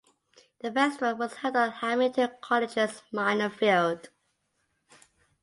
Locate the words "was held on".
1.13-1.69